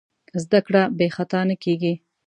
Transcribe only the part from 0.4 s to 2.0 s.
زدهکړه بېخطا نه کېږي.